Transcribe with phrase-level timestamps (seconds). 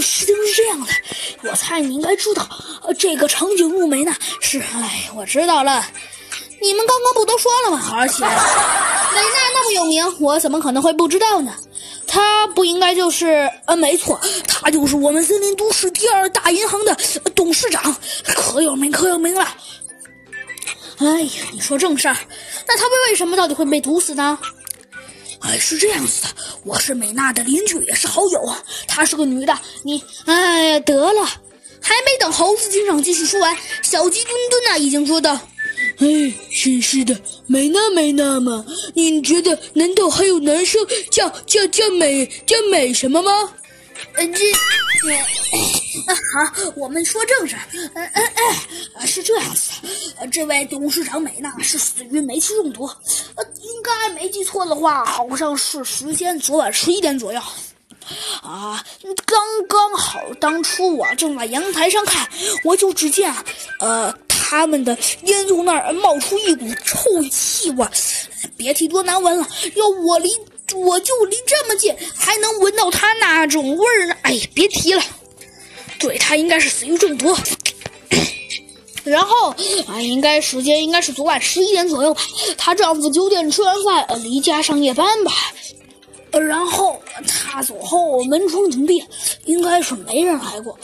[0.00, 0.86] 事情是这样的，
[1.50, 2.48] 我猜你应该知道，
[2.82, 4.58] 呃，这个长颈鹿美娜是……
[4.60, 5.84] 哎，我知道了，
[6.60, 7.90] 你们刚刚不都说了吗？
[7.94, 11.54] 而且 美娜那么有名，我怎么可能会不知道呢？
[12.06, 13.50] 她不应该就是……
[13.66, 16.96] 呃，没错，她就是我们森林都市第二大银行的
[17.34, 19.46] 董事长，可有名可有名了。
[20.98, 22.16] 哎呀，你说正事儿，
[22.66, 24.38] 那他们为什么到底会被毒死呢？
[25.46, 26.28] 哎，是这样子的，
[26.64, 28.54] 我是美娜的邻居，也是好友。
[28.88, 31.24] 她是个女的，你哎呀，得了，
[31.80, 35.38] 还没等猴子警长继续说完，小鸡墩墩呢已经说道
[35.98, 38.64] ：“哎，真是的，美娜美娜嘛，
[38.94, 43.30] 你觉得难道还有男生叫叫叫美叫美什么吗？”
[44.14, 44.44] 呃，这，
[46.06, 47.56] 呃，好，我们说正事。
[47.94, 48.22] 呃，呃，
[48.96, 49.70] 呃，是这样子
[50.20, 52.90] 的，这位董事长美娜是死于煤气中毒。
[53.86, 57.40] 该没记错的话，好像是时间昨晚十一点左右。
[58.42, 58.84] 啊，
[59.24, 62.28] 刚刚好，当初我正在阳台上看，
[62.64, 63.34] 我就只见，
[63.80, 67.86] 呃，他们的烟囱那儿冒出一股臭气，味，
[68.56, 69.48] 别提多难闻了。
[69.74, 70.30] 要我离。
[70.74, 74.16] 我就离这么近，还能闻到他那种味儿呢。
[74.22, 75.00] 哎，别提了。
[75.96, 77.32] 对他应该是死于中毒。
[79.06, 79.50] 然后
[79.86, 82.20] 啊，应该时间应该是昨晚十一点左右吧。
[82.58, 85.32] 她丈夫九点吃完饭呃离家上夜班吧。
[86.32, 89.02] 呃然后她走后门窗紧闭，
[89.44, 90.76] 应该是没人来过。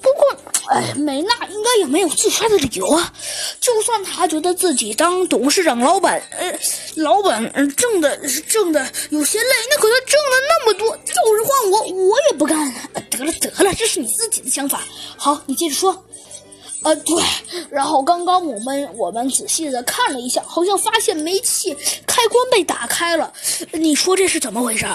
[0.00, 3.12] 不过，哎，美娜应该也没有自杀的理由啊。
[3.60, 6.58] 就算她觉得自己当董事长、老板，呃，
[6.96, 7.44] 老板
[7.76, 8.16] 挣的
[8.48, 8.80] 挣的
[9.10, 12.74] 有些累，那可她挣了那么多，就是换我，我也不干。
[13.10, 14.82] 得了得了，这是你自己的想法。
[15.16, 16.02] 好，你接着说。
[16.82, 17.22] 呃，对。
[17.70, 21.74] 然后刚刚我们我们仔细的看了一下，好像发现煤气
[22.06, 23.32] 开关被打开了。
[23.72, 24.86] 你说这是怎么回事？